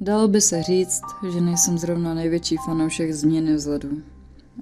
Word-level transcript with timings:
Dalo 0.00 0.28
by 0.28 0.40
se 0.40 0.62
říct, 0.62 1.02
že 1.32 1.40
nejsem 1.40 1.78
zrovna 1.78 2.14
největší 2.14 2.56
fanoušek 2.66 3.12
změny 3.12 3.54
vzhledu. 3.54 3.88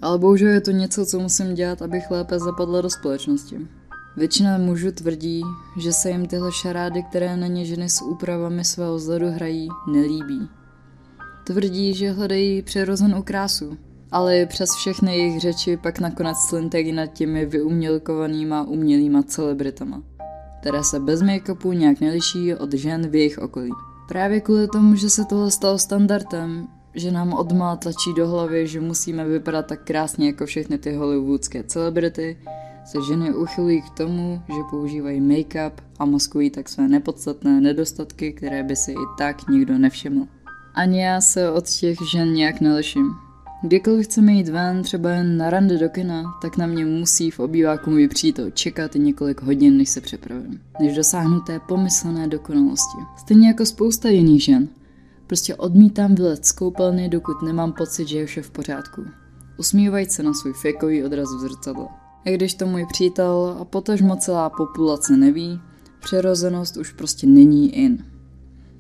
Ale 0.03 0.19
bohužel 0.19 0.49
je 0.49 0.61
to 0.61 0.71
něco, 0.71 1.07
co 1.07 1.21
musím 1.21 1.55
dělat, 1.55 1.83
abych 1.83 2.11
lépe 2.11 2.39
zapadla 2.39 2.81
do 2.81 2.91
společnosti. 2.91 3.69
Většina 4.17 4.59
mužů 4.59 4.93
tvrdí, 4.93 5.43
že 5.81 5.93
se 5.93 6.11
jim 6.11 6.27
tyhle 6.27 6.53
šarády, 6.53 7.03
které 7.03 7.37
na 7.37 7.47
ně 7.47 7.65
ženy 7.65 7.89
s 7.89 8.03
úpravami 8.03 8.65
svého 8.65 8.97
vzhledu 8.97 9.31
hrají, 9.31 9.69
nelíbí. 9.93 10.49
Tvrdí, 11.45 11.95
že 11.95 12.11
hledají 12.11 12.63
přirozenou 12.63 13.23
krásu, 13.23 13.77
ale 14.11 14.47
přes 14.47 14.71
všechny 14.75 15.19
jejich 15.19 15.41
řeči 15.41 15.77
pak 15.77 16.01
nakonec 16.01 16.37
slintají 16.39 16.93
nad 16.93 17.07
těmi 17.07 17.47
vyumělkovanýma 17.47 18.63
umělýma 18.63 19.23
celebritama, 19.23 20.03
které 20.63 20.85
se 20.85 21.01
bez 21.01 21.23
make-upu 21.23 21.73
nějak 21.73 22.01
neliší 22.01 22.55
od 22.55 22.73
žen 22.73 23.09
v 23.09 23.15
jejich 23.15 23.39
okolí. 23.39 23.71
Právě 24.09 24.41
kvůli 24.41 24.69
tomu, 24.69 24.95
že 24.95 25.11
se 25.11 25.25
tohle 25.25 25.51
stalo 25.51 25.79
standardem, 25.79 26.69
že 26.95 27.11
nám 27.11 27.33
odmá 27.33 27.77
tlačí 27.77 28.15
do 28.17 28.29
hlavy, 28.29 28.67
že 28.67 28.81
musíme 28.81 29.25
vypadat 29.25 29.67
tak 29.67 29.85
krásně 29.85 30.27
jako 30.27 30.47
všechny 30.47 30.79
ty 30.79 30.95
hollywoodské 30.95 31.63
celebrity, 31.65 32.39
se 32.85 32.99
ženy 33.09 33.35
uchylují 33.35 33.83
k 33.83 33.91
tomu, 33.91 34.43
že 34.49 34.61
používají 34.71 35.21
make-up 35.21 35.73
a 35.99 36.05
maskují 36.05 36.51
tak 36.51 36.69
své 36.69 36.89
nepodstatné 36.89 37.61
nedostatky, 37.61 38.33
které 38.33 38.63
by 38.63 38.77
si 38.77 38.93
i 38.93 39.07
tak 39.19 39.49
nikdo 39.49 39.79
nevšiml. 39.79 40.27
Ani 40.75 41.03
já 41.03 41.21
se 41.21 41.51
od 41.51 41.69
těch 41.69 41.99
žen 42.13 42.33
nějak 42.33 42.61
neliším. 42.61 43.11
Kdykoliv 43.65 44.07
chceme 44.07 44.33
jít 44.33 44.49
ven, 44.49 44.83
třeba 44.83 45.11
jen 45.11 45.37
na 45.37 45.51
rande 45.51 45.79
do 45.79 45.89
kina, 45.89 46.25
tak 46.43 46.57
na 46.57 46.67
mě 46.67 46.85
musí 46.85 47.31
v 47.31 47.41
obýváku 47.41 47.91
můj 47.91 48.09
přítel 48.09 48.51
čekat 48.51 48.95
několik 48.95 49.43
hodin, 49.43 49.77
než 49.77 49.89
se 49.89 50.01
připravím. 50.01 50.61
Než 50.81 50.97
dosáhnu 50.97 51.41
té 51.41 51.61
pomyslné 51.61 52.29
dokonalosti. 52.29 52.99
Stejně 53.17 53.49
jako 53.49 53.67
spousta 53.67 54.09
jiných 54.09 54.45
žen. 54.45 54.69
Prostě 55.27 55.55
odmítám 55.55 56.15
vylet 56.15 56.47
z 56.47 56.53
koupelny, 56.53 57.09
dokud 57.09 57.43
nemám 57.43 57.73
pocit, 57.73 58.09
že 58.09 58.19
je 58.19 58.27
vše 58.27 58.43
v 58.43 58.51
pořádku. 58.51 59.05
Usmívají 59.59 60.07
se 60.07 60.23
na 60.23 60.35
svůj 60.35 60.53
fejkový 60.53 61.05
odraz 61.05 61.29
v 61.35 61.39
zrcadle. 61.39 61.87
A 62.27 62.31
když 62.31 62.55
to 62.55 62.67
můj 62.67 62.87
přítel 62.87 63.57
a 63.61 63.65
potažmo 63.65 64.17
celá 64.17 64.51
populace 64.51 65.17
neví, 65.17 65.61
přirozenost 66.01 66.77
už 66.77 66.93
prostě 66.93 67.27
není 67.27 67.77
in. 67.77 68.05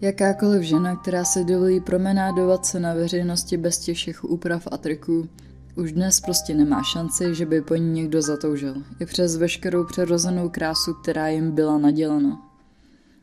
Jakákoliv 0.03 0.62
žena, 0.62 0.97
která 0.97 1.25
se 1.25 1.45
dovolí 1.45 1.81
promenádovat 1.81 2.67
se 2.67 2.81
na 2.81 2.95
veřejnosti 2.95 3.56
bez 3.56 3.78
těch 3.78 3.97
všech 3.97 4.25
úprav 4.25 4.69
a 4.70 4.77
triků, 4.77 5.28
už 5.77 5.92
dnes 5.92 6.20
prostě 6.20 6.55
nemá 6.55 6.83
šanci, 6.83 7.34
že 7.34 7.47
by 7.47 7.61
po 7.61 7.77
ní 7.77 7.92
někdo 7.92 8.23
zatoužil, 8.23 8.75
i 9.00 9.06
přes 9.06 9.36
veškerou 9.36 9.84
přirozenou 9.84 10.48
krásu, 10.48 10.95
která 10.95 11.28
jim 11.28 11.50
byla 11.50 11.78
nadělena. 11.78 12.50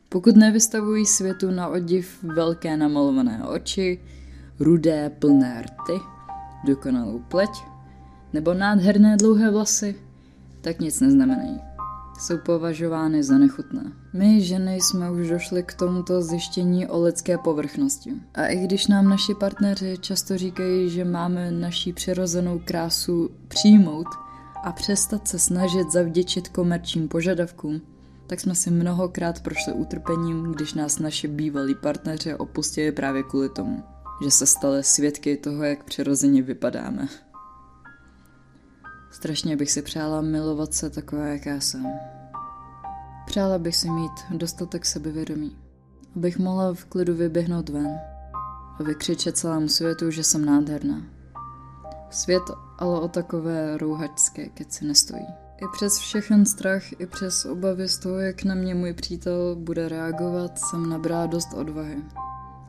Pokud 0.10 0.36
nevystavují 0.36 1.06
světu 1.06 1.52
na 1.52 1.68
odiv 1.68 2.24
velké 2.24 2.78
namalované 2.78 3.44
oči, 3.44 4.00
rudé 4.60 5.10
plné 5.10 5.62
rty, 5.62 6.00
dokonalou 6.66 7.20
pleť 7.20 7.64
nebo 8.34 8.54
nádherné 8.54 9.18
dlouhé 9.18 9.52
vlasy, 9.52 9.96
tak 10.62 10.80
nic 10.80 11.00
neznamenají 11.00 11.69
jsou 12.20 12.38
považovány 12.38 13.24
za 13.24 13.38
nechutné. 13.38 13.92
My, 14.14 14.42
ženy, 14.42 14.76
jsme 14.76 15.12
už 15.12 15.30
došli 15.30 15.64
k 15.64 15.74
tomuto 15.74 16.22
zjištění 16.22 16.88
o 16.88 17.02
lidské 17.02 17.38
povrchnosti. 17.38 18.14
A 18.34 18.46
i 18.46 18.56
když 18.60 18.88
nám 18.88 19.10
naši 19.10 19.34
partneři 19.34 19.98
často 20.02 20.38
říkají, 20.38 20.90
že 20.90 21.06
máme 21.06 21.52
naší 21.52 21.94
přirozenou 21.94 22.62
krásu 22.66 23.30
přijmout 23.48 24.08
a 24.64 24.72
přestat 24.72 25.28
se 25.28 25.40
snažit 25.40 25.92
zavděčit 25.92 26.50
komerčním 26.50 27.08
požadavkům, 27.08 27.82
tak 28.28 28.40
jsme 28.40 28.56
si 28.56 28.72
mnohokrát 28.72 29.40
prošli 29.40 29.74
utrpením, 29.74 30.44
když 30.52 30.74
nás 30.74 31.00
naši 31.00 31.28
bývalí 31.28 31.76
partneři 31.76 32.36
opustili 32.36 32.92
právě 32.92 33.24
kvůli 33.24 33.50
tomu, 33.50 33.84
že 34.24 34.32
se 34.32 34.46
stali 34.46 34.84
svědky 34.84 35.38
toho, 35.38 35.64
jak 35.64 35.84
přirozeně 35.84 36.42
vypadáme. 36.42 37.08
Strašně 39.12 39.58
bych 39.58 39.72
si 39.72 39.82
přála 39.82 40.22
milovat 40.22 40.74
se 40.74 40.90
taková, 40.90 41.26
jaká 41.26 41.60
jsem. 41.60 41.88
Přála 43.26 43.58
bych 43.58 43.76
si 43.76 43.90
mít 43.90 44.12
dostatek 44.30 44.86
sebevědomí, 44.86 45.58
abych 46.16 46.40
mohla 46.40 46.74
v 46.74 46.86
klidu 46.86 47.16
vyběhnout 47.16 47.70
ven 47.70 48.00
a 48.80 48.84
vykřičet 48.84 49.38
celému 49.38 49.68
světu, 49.68 50.12
že 50.12 50.24
jsem 50.24 50.46
nádherná. 50.46 51.02
Svět 52.10 52.44
ale 52.78 53.00
o 53.00 53.08
takové 53.08 53.78
rouhačské 53.78 54.50
keci 54.50 54.86
nestojí. 54.86 55.26
I 55.58 55.66
přes 55.74 55.98
všechen 55.98 56.46
strach, 56.46 56.84
i 57.00 57.06
přes 57.06 57.46
obavy 57.46 57.88
z 57.88 57.98
toho, 57.98 58.20
jak 58.20 58.44
na 58.44 58.56
mě 58.56 58.76
můj 58.76 58.94
přítel 58.94 59.56
bude 59.56 59.90
reagovat, 59.90 60.60
jsem 60.60 60.90
nabrala 60.90 61.26
dost 61.26 61.54
odvahy, 61.54 61.98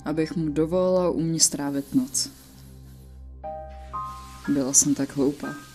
abych 0.05 0.37
mu 0.37 0.49
dovolila 0.49 1.11
u 1.11 1.21
mě 1.21 1.41
strávit 1.41 1.95
noc. 1.95 2.31
Byla 4.49 4.72
jsem 4.72 4.95
tak 4.95 5.17
hloupá. 5.17 5.69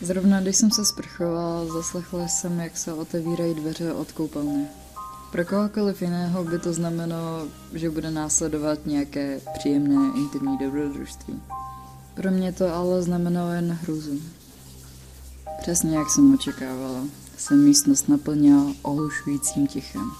Zrovna 0.00 0.40
když 0.40 0.56
jsem 0.56 0.70
se 0.70 0.84
sprchovala, 0.84 1.66
zaslechla 1.66 2.28
jsem, 2.28 2.60
jak 2.60 2.76
se 2.76 2.92
otevírají 2.92 3.54
dveře 3.54 3.92
od 3.92 4.12
koupelny. 4.12 4.66
Pro 5.32 5.44
kohokoliv 5.44 6.02
jiného 6.02 6.44
by 6.44 6.58
to 6.58 6.72
znamenalo, 6.72 7.48
že 7.72 7.90
bude 7.90 8.10
následovat 8.10 8.86
nějaké 8.86 9.40
příjemné 9.58 10.18
intimní 10.18 10.58
dobrodružství. 10.58 11.42
Pro 12.14 12.30
mě 12.30 12.52
to 12.52 12.74
ale 12.74 13.02
znamenalo 13.02 13.50
jen 13.50 13.72
hrůzu. 13.72 14.20
Přesně 15.60 15.98
jak 15.98 16.10
jsem 16.10 16.34
očekávala, 16.34 17.00
se 17.38 17.54
místnost 17.54 18.08
naplnila 18.08 18.72
ohlušujícím 18.82 19.66
tichem. 19.66 20.10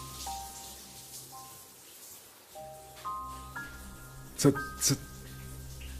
Co, 4.36 4.52
co, 4.80 4.94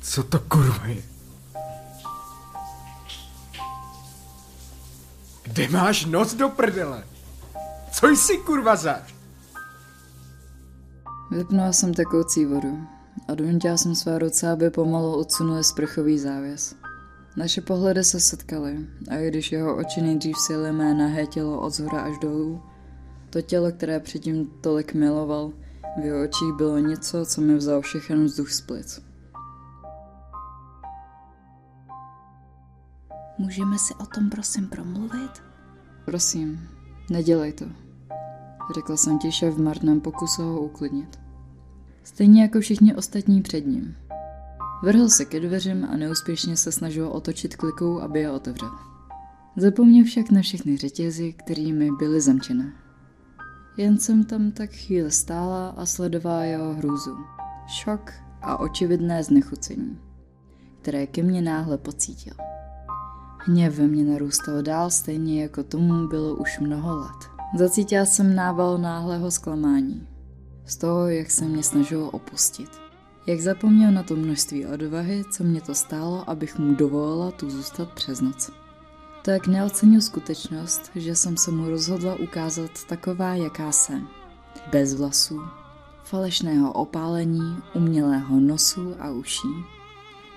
co 0.02 0.22
to 0.22 0.38
kurva 0.38 0.86
je? 0.86 1.15
Kde 5.56 5.68
máš 5.68 6.04
noc 6.04 6.34
do 6.34 6.48
prdele? 6.48 7.04
Co 7.92 8.06
jsi 8.06 8.38
kurva 8.38 8.76
zač? 8.76 9.14
Vypnula 11.30 11.72
jsem 11.72 11.94
tekoucí 11.94 12.44
vodu 12.44 12.78
a 13.28 13.34
donutila 13.34 13.76
jsem 13.76 13.94
své 13.94 14.18
ruce, 14.18 14.50
aby 14.50 14.70
pomalu 14.70 15.14
odsunuli 15.14 15.64
sprchový 15.64 16.18
závěs. 16.18 16.74
Naše 17.36 17.60
pohledy 17.60 18.04
se 18.04 18.20
setkaly 18.20 18.86
a 19.10 19.16
i 19.16 19.28
když 19.28 19.52
jeho 19.52 19.76
oči 19.76 20.02
nejdřív 20.02 20.36
sily 20.38 20.72
mé 20.72 20.94
nahé 20.94 21.26
tělo 21.26 21.60
od 21.60 21.70
zhora 21.70 22.00
až 22.00 22.18
dolů, 22.18 22.62
to 23.30 23.42
tělo, 23.42 23.72
které 23.72 24.00
předtím 24.00 24.50
tolik 24.60 24.94
miloval, 24.94 25.52
v 26.00 26.04
jeho 26.04 26.24
očích 26.24 26.52
bylo 26.56 26.78
něco, 26.78 27.26
co 27.26 27.40
mi 27.40 27.54
vzal 27.54 27.80
všechen 27.80 28.24
vzduch 28.24 28.52
z 28.52 28.60
plic. 28.60 29.05
Můžeme 33.38 33.78
si 33.78 33.94
o 33.94 34.06
tom 34.06 34.30
prosím 34.30 34.66
promluvit? 34.66 35.42
Prosím, 36.04 36.68
nedělej 37.10 37.52
to, 37.52 37.64
řekla 38.74 38.96
jsem 38.96 39.18
tiše 39.18 39.50
v 39.50 39.60
marném 39.60 40.00
pokusu 40.00 40.42
ho 40.42 40.60
uklidnit. 40.60 41.18
Stejně 42.04 42.42
jako 42.42 42.60
všichni 42.60 42.94
ostatní 42.94 43.42
před 43.42 43.66
ním. 43.66 43.96
Vrhl 44.82 45.08
se 45.08 45.24
ke 45.24 45.40
dveřím 45.40 45.84
a 45.90 45.96
neúspěšně 45.96 46.56
se 46.56 46.72
snažil 46.72 47.08
otočit 47.08 47.56
klikou, 47.56 48.00
aby 48.00 48.20
je 48.20 48.30
otevřel. 48.30 48.70
Zapomněl 49.56 50.04
však 50.04 50.30
na 50.30 50.42
všechny 50.42 50.76
řetězy, 50.76 51.32
kterými 51.32 51.90
byly 51.90 52.20
zamčené. 52.20 52.72
Jen 53.76 53.98
jsem 53.98 54.24
tam 54.24 54.50
tak 54.50 54.70
chvíli 54.70 55.10
stála 55.10 55.68
a 55.68 55.86
sledovala 55.86 56.44
jeho 56.44 56.74
hrůzu, 56.74 57.16
šok 57.66 58.12
a 58.42 58.56
očividné 58.56 59.24
znechucení, 59.24 59.98
které 60.80 61.06
ke 61.06 61.22
mně 61.22 61.42
náhle 61.42 61.78
pocítil. 61.78 62.34
Hněv 63.48 63.74
ve 63.78 63.86
mně 63.86 64.04
narůstal 64.04 64.62
dál 64.62 64.90
stejně 64.90 65.42
jako 65.42 65.62
tomu 65.62 66.08
bylo 66.08 66.34
už 66.34 66.58
mnoho 66.58 66.96
let. 66.96 67.30
Zacítila 67.58 68.04
jsem 68.04 68.34
nával 68.34 68.78
náhlého 68.78 69.30
zklamání. 69.30 70.08
Z 70.64 70.76
toho, 70.76 71.08
jak 71.08 71.30
se 71.30 71.44
mě 71.44 71.62
snažilo 71.62 72.10
opustit. 72.10 72.70
Jak 73.26 73.40
zapomněl 73.40 73.92
na 73.92 74.02
to 74.02 74.16
množství 74.16 74.66
odvahy, 74.66 75.24
co 75.30 75.44
mě 75.44 75.60
to 75.60 75.74
stálo, 75.74 76.30
abych 76.30 76.58
mu 76.58 76.74
dovolila 76.74 77.30
tu 77.30 77.50
zůstat 77.50 77.92
přes 77.92 78.20
noc. 78.20 78.50
To, 79.22 79.30
jak 79.30 79.46
neocenil 79.46 80.00
skutečnost, 80.00 80.90
že 80.94 81.16
jsem 81.16 81.36
se 81.36 81.50
mu 81.50 81.70
rozhodla 81.70 82.14
ukázat 82.14 82.70
taková, 82.88 83.34
jaká 83.34 83.72
jsem. 83.72 84.08
Bez 84.72 84.94
vlasů, 84.94 85.40
falešného 86.04 86.72
opálení, 86.72 87.56
umělého 87.74 88.40
nosu 88.40 88.94
a 88.98 89.10
uší, 89.10 89.64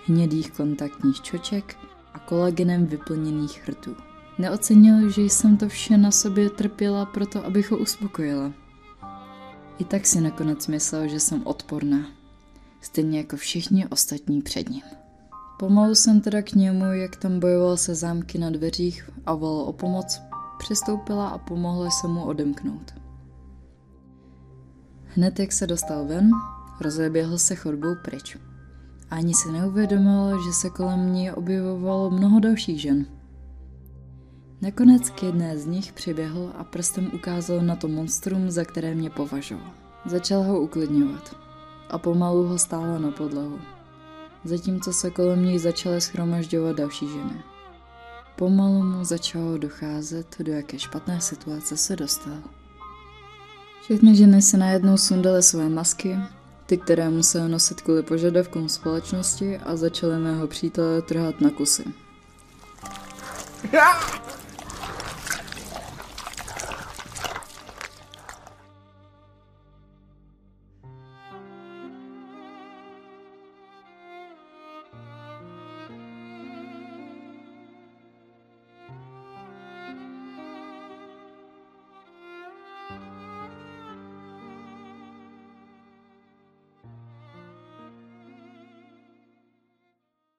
hnědých 0.06 0.52
kontaktních 0.52 1.22
čoček 1.22 1.89
a 2.14 2.20
kolagenem 2.20 2.86
vyplněných 2.86 3.62
hrtů. 3.64 3.96
Neocenil, 4.38 5.10
že 5.10 5.22
jsem 5.22 5.58
to 5.58 5.70
vše 5.70 5.98
na 5.98 6.12
sobě 6.12 6.50
trpěla 6.50 7.06
proto, 7.06 7.46
abych 7.46 7.72
ho 7.72 7.78
uspokojila. 7.78 8.52
I 9.78 9.84
tak 9.84 10.06
si 10.06 10.22
nakonec 10.22 10.68
myslel, 10.68 11.08
že 11.08 11.20
jsem 11.20 11.48
odporná. 11.48 12.06
Stejně 12.82 13.18
jako 13.18 13.38
všichni 13.38 13.88
ostatní 13.88 14.42
před 14.42 14.70
ním. 14.70 14.84
Pomalu 15.60 15.96
jsem 15.96 16.22
teda 16.22 16.42
k 16.42 16.52
němu, 16.54 16.94
jak 16.94 17.16
tam 17.16 17.40
bojoval 17.40 17.78
se 17.78 17.96
zámky 17.96 18.38
na 18.38 18.50
dveřích 18.50 19.10
a 19.26 19.34
volal 19.34 19.62
o 19.62 19.74
pomoc, 19.74 20.22
přistoupila 20.60 21.30
a 21.30 21.38
pomohla 21.38 21.90
se 21.90 22.08
mu 22.08 22.24
odemknout. 22.24 22.94
Hned 25.06 25.40
jak 25.40 25.52
se 25.52 25.68
dostal 25.68 26.06
ven, 26.06 26.32
rozeběhl 26.82 27.38
se 27.38 27.56
chodbou 27.56 27.96
pryč. 28.04 28.38
Ani 29.12 29.34
si 29.34 29.52
neuvědomil, 29.52 30.44
že 30.44 30.54
se 30.54 30.70
kolem 30.70 31.14
ní 31.14 31.32
objevovalo 31.32 32.10
mnoho 32.10 32.40
dalších 32.40 32.82
žen. 32.82 33.06
Nakonec 34.62 35.10
k 35.10 35.24
jedné 35.24 35.58
z 35.58 35.66
nich 35.66 35.94
přiběhl 35.94 36.54
a 36.58 36.64
prstem 36.64 37.12
ukázal 37.14 37.62
na 37.62 37.76
to 37.76 37.88
monstrum, 37.88 38.52
za 38.52 38.64
které 38.64 38.96
mě 38.96 39.10
považoval. 39.10 39.72
Začal 40.06 40.44
ho 40.44 40.62
uklidňovat 40.62 41.36
a 41.90 41.98
pomalu 41.98 42.48
ho 42.48 42.58
stála 42.58 43.00
na 43.00 43.12
podlahu. 43.12 43.60
Zatímco 44.44 44.94
se 44.94 45.12
kolem 45.12 45.46
něj 45.46 45.60
začaly 45.60 46.02
schromažďovat 46.02 46.76
další 46.76 47.08
ženy. 47.08 47.44
Pomalu 48.36 48.84
mu 48.84 49.04
začalo 49.04 49.58
docházet, 49.58 50.36
do 50.40 50.52
jaké 50.52 50.80
špatné 50.80 51.22
situace 51.22 51.78
se 51.78 51.96
dostal. 51.96 52.38
Všechny 53.82 54.16
ženy 54.16 54.42
se 54.42 54.58
najednou 54.58 54.98
sundaly 54.98 55.44
své 55.44 55.70
masky, 55.70 56.18
ty, 56.69 56.77
které 56.77 57.10
musel 57.10 57.50
nosit 57.50 57.81
kvůli 57.81 58.04
požadavkům 58.04 58.69
společnosti 58.69 59.57
a 59.57 59.75
začaly 59.75 60.18
mého 60.18 60.48
přítele 60.48 61.01
trhat 61.01 61.42
na 61.42 61.50
kusy. 61.50 61.83